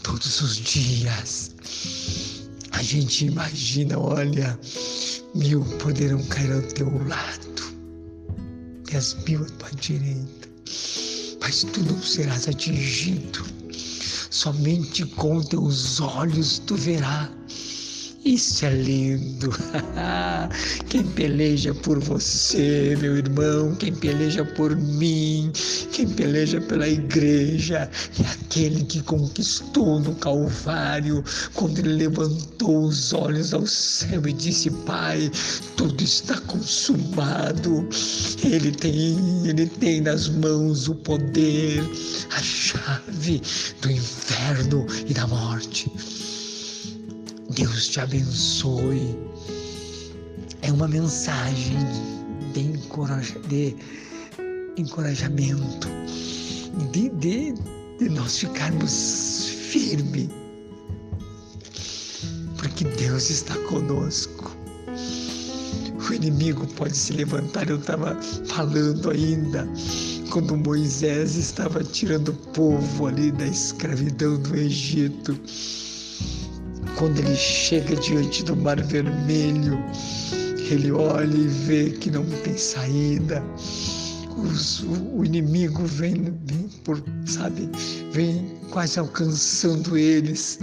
todos 0.03 0.41
os 0.41 0.57
dias. 0.57 1.51
A 2.71 2.83
gente 2.83 3.25
imagina, 3.25 3.97
olha, 3.97 4.57
mil 5.33 5.65
poderão 5.79 6.23
cair 6.25 6.51
ao 6.51 6.61
teu 6.61 7.07
lado, 7.07 7.73
e 8.91 8.95
as 8.95 9.15
mil 9.25 9.43
à 9.43 9.49
tua 9.57 9.71
direita 9.71 10.38
mas 11.49 11.63
tu 11.63 11.81
não 11.81 11.99
serás 11.99 12.47
atingido. 12.47 13.43
Somente 14.29 15.03
com 15.03 15.41
teus 15.41 15.99
olhos 15.99 16.59
tu 16.59 16.75
verás 16.75 17.38
isso 18.25 18.65
é 18.65 18.73
lindo. 18.73 19.49
quem 20.89 21.03
peleja 21.03 21.73
por 21.73 21.99
você, 21.99 22.97
meu 22.99 23.17
irmão, 23.17 23.75
quem 23.75 23.93
peleja 23.93 24.43
por 24.43 24.75
mim, 24.75 25.51
quem 25.91 26.07
peleja 26.07 26.59
pela 26.59 26.87
igreja, 26.87 27.89
é 28.19 28.25
aquele 28.31 28.83
que 28.83 29.01
conquistou 29.03 29.99
no 29.99 30.13
Calvário, 30.15 31.23
quando 31.53 31.79
ele 31.79 31.93
levantou 31.93 32.83
os 32.83 33.13
olhos 33.13 33.53
ao 33.53 33.65
céu 33.65 34.27
e 34.27 34.33
disse: 34.33 34.69
Pai, 34.85 35.31
tudo 35.77 36.03
está 36.03 36.39
consumado. 36.41 37.87
Ele 38.43 38.71
tem, 38.71 39.47
ele 39.47 39.65
tem 39.65 40.01
nas 40.01 40.27
mãos 40.27 40.87
o 40.89 40.95
poder, 40.95 41.81
a 42.31 42.41
chave 42.41 43.41
do 43.81 43.89
inferno 43.89 44.85
e 45.07 45.13
da 45.13 45.25
morte. 45.25 45.89
Deus 47.59 47.89
te 47.89 47.99
abençoe. 47.99 49.19
É 50.61 50.71
uma 50.71 50.87
mensagem 50.87 51.77
de, 52.53 52.71
de 53.49 53.73
encorajamento, 54.77 55.89
de, 56.93 57.09
de, 57.09 57.53
de 57.99 58.09
nós 58.11 58.37
ficarmos 58.39 59.49
firmes, 59.49 60.29
porque 62.57 62.85
Deus 62.85 63.29
está 63.29 63.55
conosco. 63.67 64.55
O 66.09 66.13
inimigo 66.13 66.65
pode 66.77 66.95
se 66.95 67.11
levantar. 67.11 67.69
Eu 67.69 67.75
estava 67.75 68.17
falando 68.47 69.11
ainda 69.11 69.67
quando 70.31 70.55
Moisés 70.55 71.35
estava 71.35 71.83
tirando 71.83 72.29
o 72.29 72.33
povo 72.53 73.07
ali 73.07 73.33
da 73.33 73.45
escravidão 73.45 74.37
do 74.37 74.55
Egito 74.55 75.37
quando 76.99 77.17
ele 77.19 77.35
chega 77.37 77.95
diante 77.95 78.43
do 78.43 78.57
Mar 78.57 78.83
Vermelho, 78.83 79.79
ele 80.69 80.91
olha 80.91 81.33
e 81.33 81.47
vê 81.47 81.91
que 81.91 82.11
não 82.11 82.25
tem 82.43 82.57
saída. 82.57 83.41
Os, 84.37 84.81
o, 84.81 85.19
o, 85.19 85.25
inimigo 85.25 85.85
vem, 85.85 86.37
vem 86.43 86.69
por, 86.83 87.01
sabe, 87.25 87.69
vem 88.11 88.53
quase 88.69 88.99
alcançando 88.99 89.97
eles. 89.97 90.59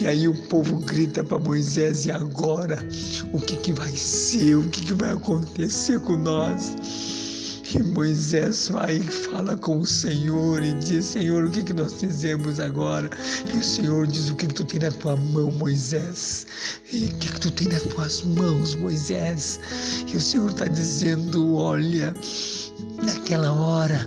E 0.00 0.06
aí 0.06 0.26
o 0.26 0.34
povo 0.48 0.78
grita 0.80 1.22
para 1.22 1.38
Moisés: 1.38 2.06
e 2.06 2.10
agora? 2.10 2.84
O 3.32 3.40
que, 3.40 3.56
que 3.56 3.72
vai 3.72 3.92
ser? 3.92 4.56
O 4.56 4.68
que, 4.68 4.82
que 4.82 4.94
vai 4.94 5.12
acontecer 5.12 6.00
com 6.00 6.16
nós? 6.16 6.74
E 7.74 7.82
Moisés 7.82 8.68
vai 8.68 8.96
e 8.96 9.02
fala 9.02 9.56
com 9.56 9.78
o 9.78 9.86
Senhor 9.86 10.62
e 10.62 10.74
diz: 10.74 11.06
Senhor, 11.06 11.44
o 11.44 11.50
que, 11.50 11.62
que 11.62 11.72
nós 11.72 11.94
fizemos 11.94 12.60
agora? 12.60 13.08
E 13.50 13.56
o 13.56 13.64
Senhor 13.64 14.06
diz: 14.06 14.28
O 14.28 14.36
que, 14.36 14.46
que 14.46 14.54
tu 14.54 14.64
tem 14.64 14.80
na 14.80 14.90
tua 14.90 15.16
mão, 15.16 15.50
Moisés? 15.52 16.46
E 16.92 17.06
o 17.06 17.14
que, 17.14 17.32
que 17.32 17.40
tu 17.40 17.50
tem 17.50 17.68
nas 17.68 17.82
tuas 17.84 18.22
mãos, 18.24 18.74
Moisés? 18.74 19.58
E 20.06 20.16
o 20.18 20.20
Senhor 20.20 20.50
está 20.50 20.66
dizendo: 20.66 21.54
Olha, 21.54 22.12
naquela 23.02 23.50
hora 23.52 24.06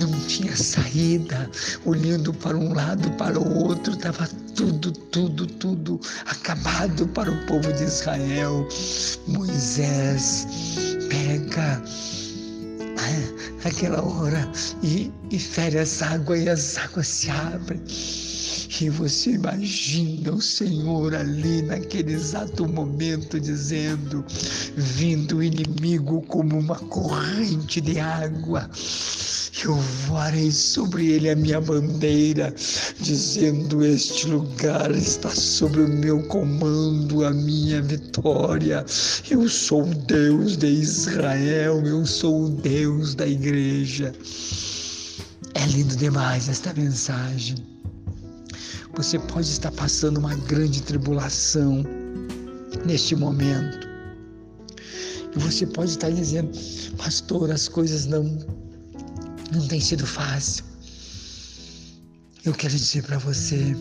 não 0.00 0.10
tinha 0.26 0.56
saída, 0.56 1.50
olhando 1.84 2.32
para 2.32 2.56
um 2.56 2.72
lado, 2.72 3.10
para 3.18 3.38
o 3.38 3.64
outro, 3.64 3.92
estava 3.92 4.26
tudo, 4.56 4.90
tudo, 4.92 5.46
tudo 5.46 6.00
acabado 6.24 7.06
para 7.08 7.30
o 7.30 7.46
povo 7.46 7.70
de 7.74 7.84
Israel. 7.84 8.66
Moisés 9.26 10.46
pega 11.10 11.82
aquela 13.64 14.02
hora 14.02 14.50
e, 14.82 15.12
e 15.30 15.38
fere 15.38 15.78
as 15.78 16.02
águas 16.02 16.42
e 16.42 16.48
as 16.48 16.78
águas 16.78 17.06
se 17.06 17.30
abrem. 17.30 17.80
E 18.80 18.90
você 18.90 19.32
imagina 19.32 20.32
o 20.32 20.42
Senhor 20.42 21.14
ali 21.14 21.62
naquele 21.62 22.12
exato 22.12 22.68
momento 22.68 23.38
dizendo: 23.38 24.24
vindo 24.76 25.36
o 25.36 25.42
inimigo 25.42 26.22
como 26.22 26.58
uma 26.58 26.76
corrente 26.76 27.80
de 27.80 28.00
água 28.00 28.68
eu 29.66 29.76
voarei 30.06 30.50
sobre 30.50 31.12
ele 31.12 31.30
a 31.30 31.36
minha 31.36 31.60
bandeira, 31.60 32.54
dizendo: 33.00 33.84
Este 33.84 34.26
lugar 34.26 34.90
está 34.90 35.30
sobre 35.30 35.82
o 35.82 35.88
meu 35.88 36.22
comando, 36.24 37.24
a 37.24 37.30
minha 37.30 37.80
vitória. 37.80 38.84
Eu 39.30 39.48
sou 39.48 39.82
o 39.82 39.94
Deus 39.94 40.56
de 40.56 40.66
Israel, 40.66 41.80
eu 41.86 42.04
sou 42.04 42.44
o 42.44 42.48
Deus 42.50 43.14
da 43.14 43.26
igreja. 43.26 44.12
É 45.54 45.66
lindo 45.66 45.96
demais 45.96 46.48
esta 46.48 46.72
mensagem. 46.74 47.56
Você 48.96 49.18
pode 49.18 49.48
estar 49.48 49.72
passando 49.72 50.18
uma 50.18 50.34
grande 50.34 50.82
tribulação 50.82 51.84
neste 52.84 53.16
momento. 53.16 53.88
E 55.34 55.38
você 55.38 55.66
pode 55.66 55.90
estar 55.90 56.10
dizendo, 56.10 56.50
pastor, 56.96 57.50
as 57.50 57.66
coisas 57.66 58.06
não 58.06 58.63
não 59.52 59.66
tem 59.68 59.80
sido 59.80 60.06
fácil. 60.06 60.64
Eu 62.44 62.52
quero 62.52 62.74
dizer 62.74 63.02
para 63.04 63.18
você, 63.18 63.74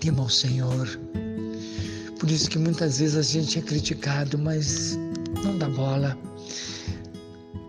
tema 0.00 0.22
ao 0.22 0.28
Senhor. 0.28 0.86
Por 2.18 2.30
isso 2.30 2.50
que 2.50 2.58
muitas 2.58 2.98
vezes 2.98 3.16
a 3.16 3.22
gente 3.22 3.58
é 3.58 3.62
criticado, 3.62 4.38
mas 4.38 4.98
não 5.42 5.56
dá 5.58 5.68
bola. 5.68 6.18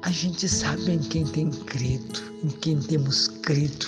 A 0.01 0.11
gente 0.11 0.49
sabe 0.49 0.91
em 0.91 0.99
quem 0.99 1.25
tem 1.25 1.49
crido, 1.49 2.19
em 2.43 2.49
quem 2.49 2.79
temos 2.79 3.27
crido. 3.27 3.87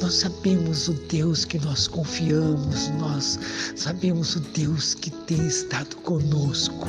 Nós 0.00 0.14
sabemos 0.14 0.88
o 0.88 0.94
Deus 0.94 1.44
que 1.44 1.58
nós 1.58 1.86
confiamos, 1.86 2.88
nós 2.98 3.38
sabemos 3.76 4.34
o 4.34 4.40
Deus 4.40 4.94
que 4.94 5.10
tem 5.10 5.46
estado 5.46 5.94
conosco, 5.96 6.88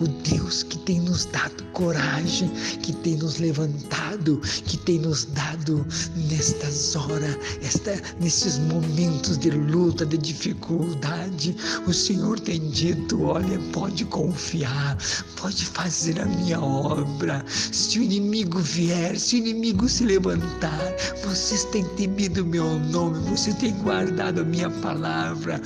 o 0.00 0.06
Deus 0.06 0.62
que 0.62 0.78
tem 0.78 1.00
nos 1.00 1.24
dado 1.26 1.64
coragem, 1.72 2.48
que 2.80 2.92
tem 2.92 3.16
nos 3.16 3.38
levantado, 3.38 4.40
que 4.66 4.76
tem 4.78 5.00
nos 5.00 5.24
dado 5.24 5.84
nestas 6.30 6.94
horas, 6.94 7.36
esta, 7.60 8.00
nesses 8.20 8.58
momentos 8.58 9.36
de 9.36 9.50
luta, 9.50 10.06
de 10.06 10.16
dificuldade. 10.16 11.56
O 11.86 11.92
Senhor 11.92 12.38
tem 12.38 12.70
dito: 12.70 13.22
olha, 13.24 13.58
pode 13.72 14.04
confiar, 14.04 14.96
pode 15.36 15.66
fazer 15.66 16.20
a 16.20 16.26
minha 16.26 16.60
obra. 16.60 17.44
Se 17.48 17.98
o 17.98 18.02
inimigo 18.02 18.60
vier, 18.60 19.18
se 19.18 19.36
o 19.36 19.38
inimigo 19.38 19.88
se 19.88 20.04
levantar, 20.04 20.94
vocês 21.24 21.64
têm 21.64 21.84
temido 21.96 22.43
o 22.44 22.46
meu 22.46 22.78
nome, 22.78 23.18
você 23.30 23.52
tem 23.54 23.72
guardado 23.78 24.42
a 24.42 24.44
minha 24.44 24.70
palavra. 24.70 25.60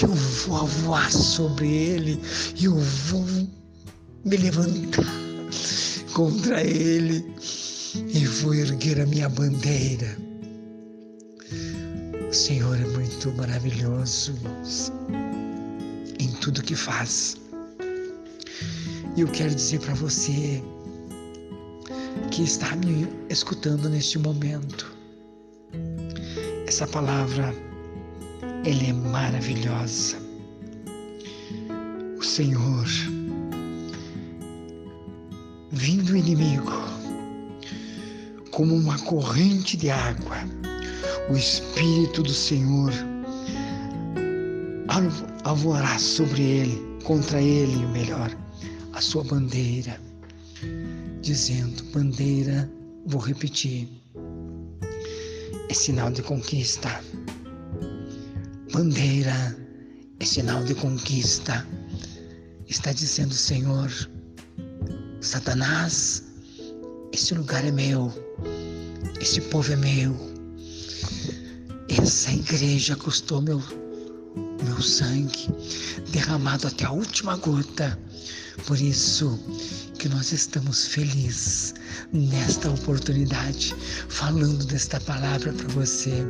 Eu 0.00 0.08
vou 0.08 0.66
voar 0.66 1.12
sobre 1.12 1.68
ele, 1.68 2.20
eu 2.60 2.74
vou 2.74 3.24
me 4.24 4.36
levantar 4.36 5.04
contra 6.14 6.62
ele 6.62 7.24
e 7.94 8.26
vou 8.26 8.54
erguer 8.54 9.00
a 9.00 9.06
minha 9.06 9.28
bandeira. 9.28 10.16
O 12.28 12.32
Senhor 12.32 12.76
é 12.76 12.86
muito 12.86 13.30
maravilhoso 13.32 14.34
em 16.18 16.28
tudo 16.40 16.62
que 16.62 16.74
faz. 16.74 17.36
E 19.16 19.20
eu 19.20 19.28
quero 19.28 19.54
dizer 19.54 19.80
para 19.80 19.94
você 19.94 20.62
que 22.30 22.42
está 22.42 22.74
me 22.76 23.06
escutando 23.28 23.88
neste 23.88 24.18
momento, 24.18 24.93
essa 26.74 26.88
palavra, 26.88 27.54
ela 28.64 28.82
é 28.82 28.92
maravilhosa. 28.92 30.16
O 32.18 32.22
Senhor, 32.24 32.84
vindo 35.70 36.14
o 36.14 36.16
inimigo, 36.16 36.72
como 38.50 38.74
uma 38.74 38.98
corrente 38.98 39.76
de 39.76 39.88
água, 39.88 40.36
o 41.30 41.36
Espírito 41.36 42.24
do 42.24 42.34
Senhor 42.34 42.92
alvoará 45.44 45.96
sobre 45.96 46.42
ele, 46.42 46.82
contra 47.04 47.40
ele, 47.40 47.86
melhor, 47.86 48.36
a 48.94 49.00
sua 49.00 49.22
bandeira, 49.22 50.00
dizendo: 51.22 51.84
bandeira, 51.92 52.68
vou 53.06 53.20
repetir, 53.20 53.88
é 55.74 55.76
sinal 55.76 56.08
de 56.08 56.22
conquista. 56.22 57.02
Bandeira 58.72 59.58
é 60.20 60.24
sinal 60.24 60.62
de 60.62 60.72
conquista. 60.72 61.66
Está 62.68 62.92
dizendo 62.92 63.34
Senhor, 63.34 63.90
Satanás, 65.20 66.22
esse 67.12 67.34
lugar 67.34 67.64
é 67.64 67.72
meu, 67.72 68.08
esse 69.20 69.40
povo 69.40 69.72
é 69.72 69.74
meu, 69.74 70.14
essa 71.88 72.30
igreja 72.32 72.94
custou 72.94 73.42
meu 73.42 73.60
meu 74.64 74.80
sangue 74.80 75.48
derramado 76.12 76.68
até 76.68 76.84
a 76.84 76.92
última 76.92 77.36
gota. 77.36 77.98
Por 78.64 78.80
isso 78.80 79.36
que 79.98 80.08
nós 80.08 80.30
estamos 80.30 80.86
felizes 80.86 81.74
nesta 82.12 82.70
oportunidade, 82.70 83.74
falando 84.08 84.64
desta 84.64 85.00
palavra 85.00 85.52
para 85.52 85.68
você. 85.68 86.24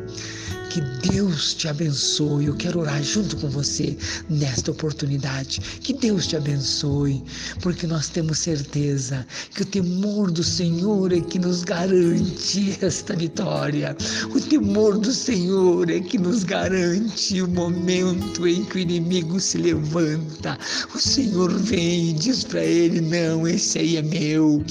Que 0.75 0.81
Deus 1.09 1.55
te 1.55 1.69
abençoe. 1.69 2.47
Eu 2.47 2.57
quero 2.57 2.81
orar 2.81 3.01
junto 3.01 3.37
com 3.37 3.49
você 3.49 3.97
nesta 4.29 4.73
oportunidade. 4.73 5.61
Que 5.81 5.93
Deus 5.93 6.27
te 6.27 6.37
abençoe, 6.37 7.23
porque 7.63 7.87
nós 7.87 8.09
temos 8.09 8.39
certeza 8.41 9.25
que 9.55 9.63
o 9.63 9.67
temor 9.67 10.33
do 10.33 10.43
Senhor 10.43 11.13
é 11.13 11.21
que 11.21 11.39
nos 11.39 11.63
garante 11.63 12.77
esta 12.81 13.15
vitória. 13.15 13.97
O 14.35 14.41
temor 14.41 14.99
do 14.99 15.13
Senhor 15.13 15.89
é 15.89 16.01
que 16.01 16.19
nos 16.19 16.43
garante 16.43 17.41
o 17.41 17.47
momento 17.47 18.45
em 18.45 18.65
que 18.65 18.79
o 18.79 18.81
inimigo 18.81 19.39
se 19.39 19.59
levanta. 19.59 20.59
O 20.93 20.99
Senhor 20.99 21.57
vem 21.57 22.11
e 22.11 22.13
diz 22.15 22.43
para 22.43 22.65
ele: 22.65 23.01
Não, 23.01 23.47
esse 23.47 23.79
aí 23.79 23.97
é 23.97 24.03
meu, 24.03 24.65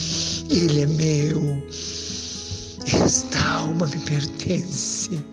ele 0.49 0.81
é 0.81 0.82
meu. 0.85 1.63
Esta 2.85 3.39
alma 3.39 3.87
me 3.87 3.97
pertence. 3.99 5.23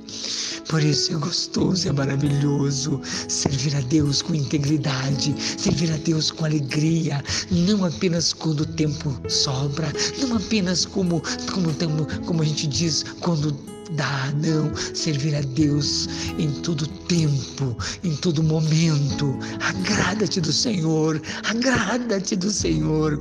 Por 0.69 0.85
isso 0.85 1.13
é 1.13 1.17
gostoso, 1.17 1.89
é 1.89 1.93
maravilhoso 1.93 3.01
servir 3.29 3.75
a 3.75 3.81
Deus 3.81 4.23
com 4.23 4.37
integridade, 4.37 5.35
servir 5.59 5.93
a 5.93 5.97
Deus 5.97 6.31
com 6.31 6.45
alegria, 6.45 7.25
não 7.51 7.85
apenas 7.85 8.33
quando 8.33 8.61
o 8.61 8.67
tempo 8.67 9.21
sobra, 9.29 9.93
não 10.21 10.37
apenas 10.37 10.87
como, 10.87 11.21
como, 11.53 11.75
como 12.25 12.43
a 12.43 12.45
gente 12.45 12.69
diz, 12.69 13.05
quando 13.19 13.53
dá, 13.97 14.33
não. 14.43 14.71
Servir 14.95 15.35
a 15.35 15.41
Deus 15.41 16.09
em 16.39 16.51
todo 16.63 16.87
tempo, 16.87 17.77
em 18.05 18.15
todo 18.17 18.43
momento. 18.43 19.37
Agrada-te 19.61 20.41
do 20.41 20.53
Senhor, 20.53 21.21
agrada-te 21.45 22.37
do 22.37 22.51
Senhor. 22.51 23.21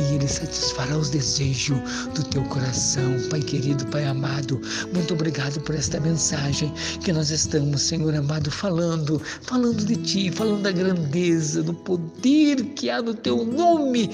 E 0.00 0.14
Ele 0.14 0.28
satisfará 0.28 0.96
os 0.96 1.10
desejos 1.10 1.78
do 2.14 2.22
teu 2.24 2.42
coração. 2.44 3.16
Pai 3.30 3.40
querido, 3.40 3.86
Pai 3.86 4.04
amado, 4.04 4.60
muito 4.92 5.14
obrigado 5.14 5.60
por 5.60 5.74
esta 5.74 6.00
mensagem 6.00 6.72
que 7.02 7.12
nós 7.12 7.30
estamos, 7.30 7.82
Senhor 7.82 8.14
amado, 8.14 8.50
falando, 8.50 9.20
falando 9.42 9.84
de 9.84 9.96
Ti, 9.96 10.30
falando 10.30 10.62
da 10.62 10.72
grandeza, 10.72 11.62
do 11.62 11.74
poder 11.74 12.64
que 12.74 12.90
há 12.90 13.02
no 13.02 13.14
Teu 13.14 13.44
nome. 13.44 14.10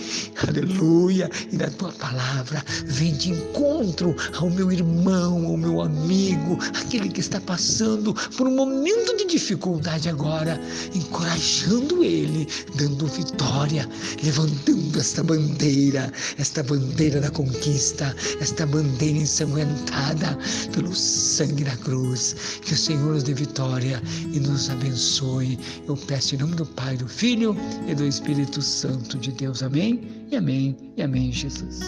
Aleluia. 0.47 1.31
E 1.51 1.57
da 1.57 1.69
Tua 1.71 1.93
palavra. 1.93 2.62
Vem 2.87 3.15
de 3.15 3.31
encontro 3.31 4.15
ao 4.37 4.51
meu 4.51 4.71
irmão, 4.71 5.47
ao 5.47 5.57
meu 5.57 5.81
amigo 5.81 5.92
amigo, 5.93 6.59
aquele 6.81 7.09
que 7.09 7.21
está 7.21 7.41
passando 7.41 8.15
por 8.37 8.47
um 8.47 8.55
momento 8.55 9.17
de 9.17 9.27
dificuldade 9.27 10.09
agora, 10.09 10.61
encorajando 10.95 12.03
ele, 12.03 12.49
dando 12.75 13.07
vitória, 13.07 13.89
levantando 14.23 14.99
esta 14.99 15.23
bandeira, 15.23 16.13
esta 16.39 16.63
bandeira 16.63 17.21
da 17.21 17.31
conquista, 17.31 18.15
esta 18.41 18.67
bandeira 18.67 19.19
ensanguentada 19.19 20.39
pelo 20.73 20.95
sangue 20.95 21.65
da 21.65 21.77
cruz. 21.77 22.35
Que 22.63 22.75
o 22.75 22.77
Senhor 22.77 23.13
nos 23.15 23.23
dê 23.23 23.35
vitória 23.35 24.03
e 24.33 24.41
nos 24.41 24.71
abençoe. 24.71 25.59
Eu 25.87 25.97
peço 25.97 26.35
em 26.35 26.39
nome 26.39 26.57
do 26.57 26.67
Pai, 26.67 26.97
do 26.97 27.09
Filho 27.09 27.57
e 27.87 27.95
do 27.95 28.07
Espírito 28.07 28.63
Santo 28.63 29.19
de 29.19 29.33
Deus. 29.33 29.63
Amém? 29.63 30.27
E 30.31 30.37
amém, 30.37 30.77
e 30.97 31.03
amém, 31.03 31.31
Jesus. 31.31 31.81